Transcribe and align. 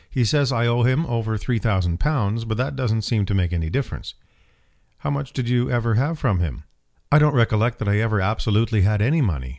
He 0.09 0.25
says 0.25 0.51
I 0.51 0.65
owe 0.65 0.81
him 0.81 1.05
over 1.05 1.37
three 1.37 1.59
thousand 1.59 1.99
pounds, 1.99 2.43
but 2.43 2.57
that 2.57 2.75
doesn't 2.75 3.03
seem 3.03 3.23
to 3.27 3.35
make 3.35 3.53
any 3.53 3.69
difference." 3.69 4.15
"How 4.97 5.11
much 5.11 5.31
did 5.31 5.47
you 5.47 5.69
ever 5.69 5.93
have 5.93 6.17
from 6.17 6.39
him?" 6.39 6.63
"I 7.11 7.19
don't 7.19 7.35
recollect 7.35 7.77
that 7.77 7.87
I 7.87 7.99
ever 7.99 8.19
absolutely 8.19 8.81
had 8.81 9.03
any 9.03 9.21
money. 9.21 9.49